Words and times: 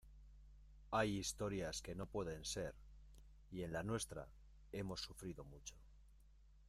hay 0.89 1.17
historias 1.17 1.83
que 1.83 1.93
no 1.93 2.07
pueden 2.07 2.43
ser 2.43 2.73
y 3.51 3.61
en 3.61 3.71
la 3.71 3.83
nuestra 3.83 4.27
hemos 4.71 4.99
sufrido 5.01 5.43
mucho. 5.43 5.75